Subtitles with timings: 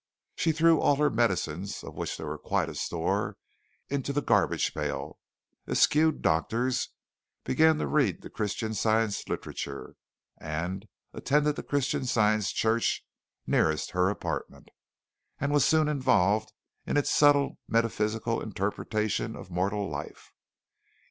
[0.35, 3.37] She threw all her medicines, of which there was quite a store,
[3.87, 5.19] into the garbage pail,
[5.67, 6.89] eschewed doctors,
[7.43, 9.93] began to read the Christian Science literature,
[10.39, 13.05] and attend the Christian Science church
[13.45, 14.69] nearest her apartment,
[15.39, 16.51] and was soon involved
[16.87, 20.31] in its subtle metaphysical interpretation of mortal life.